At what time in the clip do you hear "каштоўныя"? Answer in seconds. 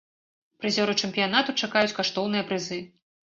1.99-2.47